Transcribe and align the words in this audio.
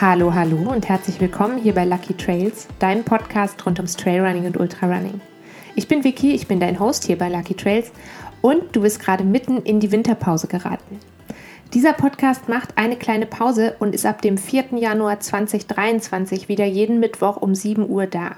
Hallo, 0.00 0.32
hallo 0.32 0.58
und 0.70 0.88
herzlich 0.88 1.20
willkommen 1.20 1.58
hier 1.58 1.74
bei 1.74 1.84
Lucky 1.84 2.14
Trails, 2.14 2.68
deinem 2.78 3.02
Podcast 3.02 3.66
rund 3.66 3.80
ums 3.80 3.96
Trailrunning 3.96 4.46
und 4.46 4.56
Ultrarunning. 4.56 5.20
Ich 5.74 5.88
bin 5.88 6.04
Vicky, 6.04 6.36
ich 6.36 6.46
bin 6.46 6.60
dein 6.60 6.78
Host 6.78 7.02
hier 7.02 7.18
bei 7.18 7.28
Lucky 7.28 7.54
Trails 7.54 7.90
und 8.40 8.76
du 8.76 8.82
bist 8.82 9.00
gerade 9.00 9.24
mitten 9.24 9.56
in 9.62 9.80
die 9.80 9.90
Winterpause 9.90 10.46
geraten. 10.46 11.00
Dieser 11.74 11.94
Podcast 11.94 12.48
macht 12.48 12.78
eine 12.78 12.94
kleine 12.94 13.26
Pause 13.26 13.74
und 13.80 13.92
ist 13.92 14.06
ab 14.06 14.22
dem 14.22 14.38
4. 14.38 14.66
Januar 14.76 15.18
2023 15.18 16.48
wieder 16.48 16.64
jeden 16.64 17.00
Mittwoch 17.00 17.36
um 17.36 17.56
7 17.56 17.90
Uhr 17.90 18.06
da. 18.06 18.36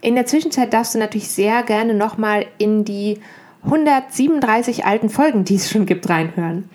In 0.00 0.14
der 0.14 0.26
Zwischenzeit 0.26 0.72
darfst 0.72 0.94
du 0.94 1.00
natürlich 1.00 1.26
sehr 1.26 1.64
gerne 1.64 1.92
nochmal 1.92 2.46
in 2.58 2.84
die 2.84 3.18
137 3.64 4.86
alten 4.86 5.08
Folgen, 5.08 5.44
die 5.44 5.56
es 5.56 5.72
schon 5.72 5.86
gibt, 5.86 6.08
reinhören. 6.08 6.70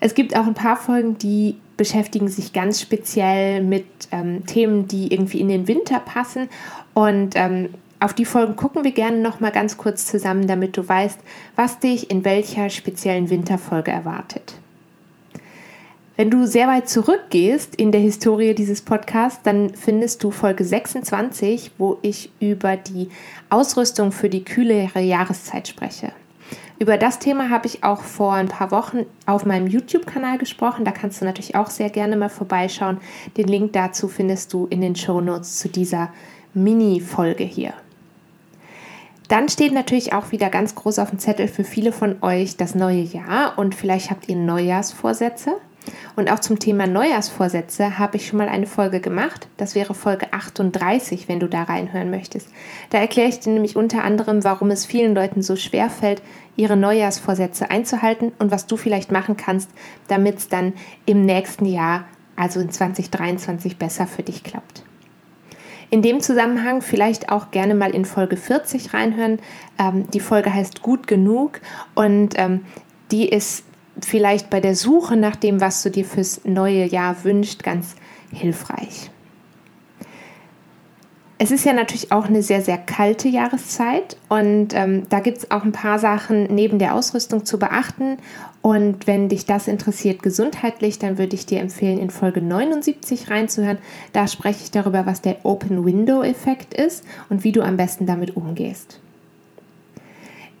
Es 0.00 0.14
gibt 0.14 0.34
auch 0.34 0.46
ein 0.46 0.54
paar 0.54 0.78
Folgen, 0.78 1.18
die 1.18 1.58
beschäftigen 1.76 2.28
sich 2.28 2.52
ganz 2.52 2.80
speziell 2.80 3.62
mit 3.62 3.86
ähm, 4.10 4.44
Themen, 4.46 4.88
die 4.88 5.12
irgendwie 5.12 5.40
in 5.40 5.48
den 5.48 5.68
Winter 5.68 5.98
passen. 6.00 6.48
Und 6.94 7.34
ähm, 7.34 7.70
auf 8.00 8.14
die 8.14 8.24
Folgen 8.24 8.56
gucken 8.56 8.84
wir 8.84 8.92
gerne 8.92 9.18
noch 9.18 9.40
mal 9.40 9.52
ganz 9.52 9.76
kurz 9.76 10.06
zusammen, 10.06 10.46
damit 10.46 10.76
du 10.76 10.86
weißt, 10.86 11.20
was 11.56 11.78
dich 11.78 12.10
in 12.10 12.24
welcher 12.24 12.68
speziellen 12.68 13.30
Winterfolge 13.30 13.90
erwartet. 13.90 14.54
Wenn 16.16 16.30
du 16.30 16.46
sehr 16.46 16.68
weit 16.68 16.88
zurückgehst 16.88 17.74
in 17.74 17.90
der 17.90 18.00
Historie 18.00 18.54
dieses 18.54 18.82
Podcasts, 18.82 19.40
dann 19.42 19.74
findest 19.74 20.22
du 20.22 20.30
Folge 20.30 20.64
26, 20.64 21.72
wo 21.78 21.98
ich 22.02 22.30
über 22.38 22.76
die 22.76 23.08
Ausrüstung 23.48 24.12
für 24.12 24.28
die 24.28 24.44
kühlere 24.44 25.00
Jahreszeit 25.00 25.68
spreche. 25.68 26.12
Über 26.82 26.98
das 26.98 27.20
Thema 27.20 27.48
habe 27.48 27.68
ich 27.68 27.84
auch 27.84 28.02
vor 28.02 28.32
ein 28.32 28.48
paar 28.48 28.72
Wochen 28.72 29.06
auf 29.24 29.46
meinem 29.46 29.68
YouTube-Kanal 29.68 30.36
gesprochen. 30.36 30.84
Da 30.84 30.90
kannst 30.90 31.20
du 31.20 31.24
natürlich 31.24 31.54
auch 31.54 31.70
sehr 31.70 31.90
gerne 31.90 32.16
mal 32.16 32.28
vorbeischauen. 32.28 32.98
Den 33.36 33.46
Link 33.46 33.72
dazu 33.72 34.08
findest 34.08 34.52
du 34.52 34.66
in 34.66 34.80
den 34.80 34.96
Show 34.96 35.20
Notes 35.20 35.60
zu 35.60 35.68
dieser 35.68 36.12
Mini-Folge 36.54 37.44
hier. 37.44 37.72
Dann 39.28 39.48
steht 39.48 39.72
natürlich 39.72 40.12
auch 40.12 40.32
wieder 40.32 40.50
ganz 40.50 40.74
groß 40.74 40.98
auf 40.98 41.10
dem 41.10 41.20
Zettel 41.20 41.46
für 41.46 41.62
viele 41.62 41.92
von 41.92 42.20
euch 42.20 42.56
das 42.56 42.74
neue 42.74 43.02
Jahr 43.02 43.60
und 43.60 43.76
vielleicht 43.76 44.10
habt 44.10 44.28
ihr 44.28 44.34
Neujahrsvorsätze. 44.34 45.52
Und 46.16 46.30
auch 46.30 46.40
zum 46.40 46.58
Thema 46.58 46.86
Neujahrsvorsätze 46.86 47.98
habe 47.98 48.16
ich 48.16 48.26
schon 48.26 48.38
mal 48.38 48.48
eine 48.48 48.66
Folge 48.66 49.00
gemacht. 49.00 49.48
Das 49.56 49.74
wäre 49.74 49.94
Folge 49.94 50.32
38, 50.32 51.28
wenn 51.28 51.40
du 51.40 51.48
da 51.48 51.64
reinhören 51.64 52.10
möchtest. 52.10 52.48
Da 52.90 52.98
erkläre 52.98 53.28
ich 53.28 53.40
dir 53.40 53.52
nämlich 53.52 53.76
unter 53.76 54.04
anderem, 54.04 54.44
warum 54.44 54.70
es 54.70 54.86
vielen 54.86 55.14
Leuten 55.14 55.42
so 55.42 55.56
schwer 55.56 55.90
fällt, 55.90 56.22
ihre 56.56 56.76
Neujahrsvorsätze 56.76 57.70
einzuhalten 57.70 58.32
und 58.38 58.50
was 58.50 58.66
du 58.66 58.76
vielleicht 58.76 59.10
machen 59.10 59.36
kannst, 59.36 59.70
damit 60.08 60.38
es 60.38 60.48
dann 60.48 60.74
im 61.06 61.24
nächsten 61.24 61.64
Jahr, 61.64 62.04
also 62.36 62.60
in 62.60 62.70
2023, 62.70 63.78
besser 63.78 64.06
für 64.06 64.22
dich 64.22 64.44
klappt. 64.44 64.84
In 65.92 66.00
dem 66.00 66.20
Zusammenhang 66.20 66.80
vielleicht 66.80 67.30
auch 67.30 67.50
gerne 67.50 67.74
mal 67.74 67.94
in 67.94 68.06
Folge 68.06 68.38
40 68.38 68.94
reinhören. 68.94 69.40
Ähm, 69.78 70.10
die 70.10 70.20
Folge 70.20 70.52
heißt 70.52 70.80
Gut 70.80 71.06
genug 71.06 71.60
und 71.94 72.30
ähm, 72.36 72.62
die 73.10 73.28
ist 73.28 73.64
vielleicht 74.00 74.50
bei 74.50 74.60
der 74.60 74.74
Suche 74.74 75.16
nach 75.16 75.36
dem, 75.36 75.60
was 75.60 75.82
du 75.82 75.90
dir 75.90 76.04
fürs 76.04 76.42
neue 76.44 76.84
Jahr 76.86 77.24
wünschst, 77.24 77.62
ganz 77.62 77.94
hilfreich. 78.32 79.10
Es 81.44 81.50
ist 81.50 81.64
ja 81.64 81.72
natürlich 81.72 82.12
auch 82.12 82.26
eine 82.26 82.40
sehr, 82.40 82.62
sehr 82.62 82.78
kalte 82.78 83.26
Jahreszeit 83.26 84.16
und 84.28 84.74
ähm, 84.74 85.08
da 85.08 85.18
gibt 85.18 85.38
es 85.38 85.50
auch 85.50 85.64
ein 85.64 85.72
paar 85.72 85.98
Sachen 85.98 86.44
neben 86.54 86.78
der 86.78 86.94
Ausrüstung 86.94 87.44
zu 87.44 87.58
beachten. 87.58 88.18
Und 88.60 89.08
wenn 89.08 89.28
dich 89.28 89.44
das 89.44 89.66
interessiert 89.66 90.22
gesundheitlich, 90.22 91.00
dann 91.00 91.18
würde 91.18 91.34
ich 91.34 91.44
dir 91.44 91.58
empfehlen, 91.58 91.98
in 91.98 92.10
Folge 92.10 92.40
79 92.40 93.28
reinzuhören. 93.28 93.78
Da 94.12 94.28
spreche 94.28 94.62
ich 94.62 94.70
darüber, 94.70 95.04
was 95.04 95.20
der 95.20 95.44
Open 95.44 95.84
Window 95.84 96.22
Effekt 96.22 96.74
ist 96.74 97.04
und 97.28 97.42
wie 97.42 97.50
du 97.50 97.62
am 97.62 97.76
besten 97.76 98.06
damit 98.06 98.36
umgehst. 98.36 99.00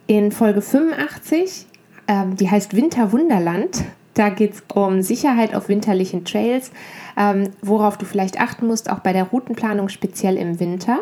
In 0.08 0.32
Folge 0.32 0.62
85 0.62 1.66
ähm, 2.08 2.36
die 2.36 2.50
heißt 2.50 2.74
Winterwunderland. 2.74 3.84
Da 4.14 4.28
geht 4.28 4.54
es 4.54 4.64
um 4.74 5.02
Sicherheit 5.02 5.54
auf 5.54 5.68
winterlichen 5.68 6.24
Trails, 6.24 6.70
ähm, 7.16 7.50
worauf 7.62 7.96
du 7.96 8.04
vielleicht 8.04 8.40
achten 8.40 8.66
musst, 8.66 8.90
auch 8.90 8.98
bei 8.98 9.12
der 9.12 9.24
Routenplanung, 9.24 9.88
speziell 9.88 10.36
im 10.36 10.60
Winter. 10.60 10.98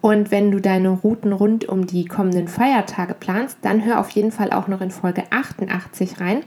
Und 0.00 0.30
wenn 0.30 0.50
du 0.50 0.60
deine 0.60 0.90
Routen 0.90 1.32
rund 1.32 1.66
um 1.66 1.86
die 1.86 2.04
kommenden 2.04 2.46
Feiertage 2.46 3.14
planst, 3.14 3.56
dann 3.62 3.86
hör 3.86 3.98
auf 4.00 4.10
jeden 4.10 4.32
Fall 4.32 4.52
auch 4.52 4.68
noch 4.68 4.82
in 4.82 4.90
Folge 4.90 5.24
88 5.30 6.20
rein. 6.20 6.42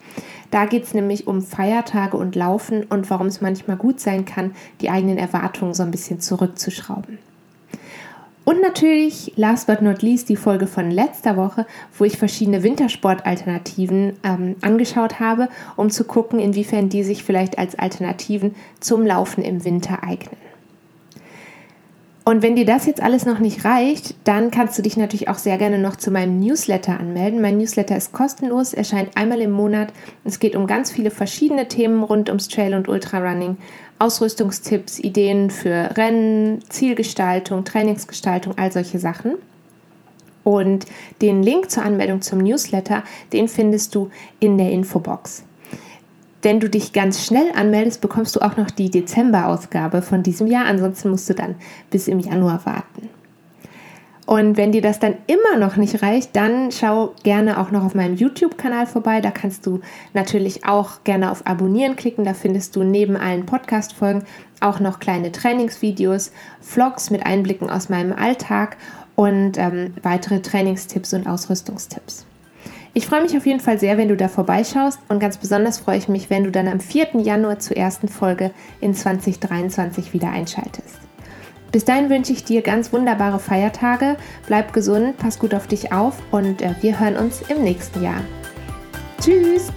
Da 0.51 0.65
geht 0.65 0.83
es 0.83 0.93
nämlich 0.93 1.25
um 1.25 1.41
Feiertage 1.41 2.17
und 2.17 2.35
Laufen 2.35 2.83
und 2.83 3.09
warum 3.09 3.25
es 3.25 3.41
manchmal 3.41 3.75
gut 3.75 3.99
sein 3.99 4.25
kann, 4.25 4.53
die 4.79 4.91
eigenen 4.91 5.17
Erwartungen 5.17 5.73
so 5.73 5.81
ein 5.81 5.89
bisschen 5.89 6.19
zurückzuschrauben. 6.19 7.17
Und 8.47 8.61
natürlich, 8.61 9.33
last 9.35 9.67
but 9.67 9.81
not 9.81 10.01
least, 10.01 10.29
die 10.29 10.37
Folge 10.37 10.67
von 10.67 10.89
letzter 10.89 11.35
Woche, 11.35 11.65
wo 11.97 12.05
ich 12.05 12.17
verschiedene 12.17 12.63
Wintersportalternativen 12.63 14.13
ähm, 14.23 14.55
angeschaut 14.61 15.19
habe, 15.19 15.49
um 15.75 15.89
zu 15.89 16.05
gucken, 16.05 16.39
inwiefern 16.39 16.87
die 16.87 17.03
sich 17.03 17.25
vielleicht 17.25 17.59
als 17.59 17.77
Alternativen 17.77 18.55
zum 18.79 19.05
Laufen 19.05 19.43
im 19.43 19.65
Winter 19.65 20.01
eignen. 20.01 20.46
Und 22.27 22.41
wenn 22.41 22.57
dir 22.57 22.65
das 22.65 22.85
jetzt 22.85 23.01
alles 23.01 23.25
noch 23.25 23.39
nicht 23.39 23.63
reicht, 23.63 24.13
dann 24.25 24.51
kannst 24.51 24.77
du 24.77 24.81
dich 24.81 24.97
natürlich 24.97 25.29
auch 25.29 25.37
sehr 25.37 25.57
gerne 25.57 25.79
noch 25.79 25.95
zu 25.95 26.11
meinem 26.11 26.41
Newsletter 26.41 26.99
anmelden. 26.99 27.39
Mein 27.39 27.57
Newsletter 27.57 27.95
ist 27.95 28.11
kostenlos, 28.11 28.73
erscheint 28.73 29.15
einmal 29.15 29.39
im 29.39 29.51
Monat. 29.51 29.93
Es 30.25 30.39
geht 30.39 30.53
um 30.57 30.67
ganz 30.67 30.91
viele 30.91 31.09
verschiedene 31.09 31.69
Themen 31.69 32.03
rund 32.03 32.27
ums 32.27 32.49
Trail 32.49 32.73
und 32.73 32.89
Ultrarunning. 32.89 33.55
Ausrüstungstipps, 33.99 34.99
Ideen 34.99 35.49
für 35.49 35.95
Rennen, 35.95 36.59
Zielgestaltung, 36.67 37.63
Trainingsgestaltung, 37.63 38.57
all 38.57 38.73
solche 38.73 38.99
Sachen. 38.99 39.35
Und 40.43 40.85
den 41.21 41.43
Link 41.43 41.71
zur 41.71 41.83
Anmeldung 41.83 42.21
zum 42.21 42.39
Newsletter, 42.39 43.03
den 43.31 43.47
findest 43.47 43.95
du 43.95 44.09
in 44.41 44.57
der 44.57 44.71
Infobox. 44.71 45.45
Wenn 46.47 46.61
du 46.61 46.69
dich 46.69 46.93
ganz 46.93 47.25
schnell 47.25 47.51
anmeldest, 47.55 47.99
bekommst 47.99 48.33
du 48.37 48.39
auch 48.39 48.55
noch 48.55 48.71
die 48.71 48.89
Dezember-Ausgabe 48.89 50.01
von 50.01 50.23
diesem 50.23 50.47
Jahr. 50.47 50.63
Ansonsten 50.63 51.09
musst 51.09 51.29
du 51.29 51.33
dann 51.33 51.55
bis 51.89 52.07
im 52.07 52.21
Januar 52.21 52.65
warten. 52.65 53.09
Und 54.25 54.55
wenn 54.55 54.71
dir 54.71 54.81
das 54.81 54.97
dann 54.99 55.15
immer 55.27 55.59
noch 55.59 55.75
nicht 55.75 56.01
reicht, 56.01 56.37
dann 56.37 56.71
schau 56.71 57.13
gerne 57.23 57.59
auch 57.59 57.71
noch 57.71 57.83
auf 57.83 57.95
meinem 57.95 58.15
YouTube-Kanal 58.15 58.87
vorbei. 58.87 59.19
Da 59.19 59.31
kannst 59.31 59.65
du 59.65 59.81
natürlich 60.13 60.65
auch 60.65 61.03
gerne 61.03 61.31
auf 61.31 61.45
Abonnieren 61.45 61.97
klicken. 61.97 62.23
Da 62.23 62.33
findest 62.33 62.77
du 62.77 62.83
neben 62.83 63.17
allen 63.17 63.45
Podcast-Folgen 63.45 64.23
auch 64.61 64.79
noch 64.79 65.01
kleine 65.01 65.33
Trainingsvideos, 65.33 66.31
Vlogs 66.61 67.09
mit 67.09 67.25
Einblicken 67.25 67.69
aus 67.69 67.89
meinem 67.89 68.13
Alltag 68.13 68.77
und 69.15 69.57
ähm, 69.57 69.95
weitere 70.01 70.41
Trainingstipps 70.41 71.13
und 71.13 71.27
Ausrüstungstipps. 71.27 72.25
Ich 72.93 73.05
freue 73.05 73.21
mich 73.21 73.37
auf 73.37 73.45
jeden 73.45 73.59
Fall 73.59 73.79
sehr, 73.79 73.97
wenn 73.97 74.07
du 74.07 74.17
da 74.17 74.27
vorbeischaust 74.27 74.99
und 75.09 75.19
ganz 75.19 75.37
besonders 75.37 75.79
freue 75.79 75.97
ich 75.97 76.07
mich, 76.07 76.29
wenn 76.29 76.43
du 76.43 76.51
dann 76.51 76.67
am 76.67 76.79
4. 76.79 77.19
Januar 77.21 77.59
zur 77.59 77.77
ersten 77.77 78.07
Folge 78.07 78.51
in 78.81 78.93
2023 78.93 80.13
wieder 80.13 80.29
einschaltest. 80.29 80.99
Bis 81.71 81.85
dahin 81.85 82.09
wünsche 82.09 82.33
ich 82.33 82.43
dir 82.43 82.61
ganz 82.61 82.93
wunderbare 82.93 83.39
Feiertage, 83.39 84.15
bleib 84.47 84.73
gesund, 84.73 85.17
pass 85.17 85.37
gut 85.37 85.53
auf 85.53 85.67
dich 85.67 85.91
auf 85.91 86.15
und 86.31 86.61
äh, 86.61 86.73
wir 86.81 86.99
hören 86.99 87.17
uns 87.17 87.41
im 87.49 87.63
nächsten 87.63 88.01
Jahr. 88.01 88.21
Tschüss! 89.21 89.71